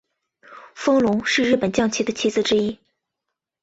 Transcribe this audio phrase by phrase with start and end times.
[0.73, 2.79] 风龙是日本将棋的棋子之一。